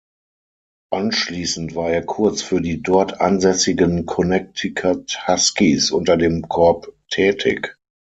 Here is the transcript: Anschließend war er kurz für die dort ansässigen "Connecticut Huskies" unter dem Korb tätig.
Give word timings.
Anschließend 0.91 1.75
war 1.75 1.91
er 1.91 2.03
kurz 2.03 2.41
für 2.41 2.59
die 2.59 2.81
dort 2.81 3.21
ansässigen 3.21 4.07
"Connecticut 4.07 5.27
Huskies" 5.27 5.91
unter 5.91 6.17
dem 6.17 6.41
Korb 6.49 6.91
tätig. 7.11 7.77